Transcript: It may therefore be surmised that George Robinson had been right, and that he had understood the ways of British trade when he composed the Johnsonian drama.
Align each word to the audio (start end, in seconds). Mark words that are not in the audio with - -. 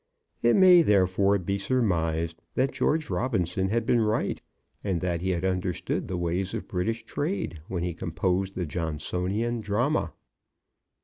It 0.41 0.55
may 0.55 0.81
therefore 0.81 1.37
be 1.37 1.59
surmised 1.59 2.41
that 2.55 2.71
George 2.71 3.11
Robinson 3.11 3.69
had 3.69 3.85
been 3.85 4.01
right, 4.01 4.41
and 4.83 4.99
that 4.99 5.21
he 5.21 5.29
had 5.29 5.45
understood 5.45 6.07
the 6.07 6.17
ways 6.17 6.55
of 6.55 6.67
British 6.67 7.05
trade 7.05 7.61
when 7.67 7.83
he 7.83 7.93
composed 7.93 8.55
the 8.55 8.65
Johnsonian 8.65 9.61
drama. 9.61 10.13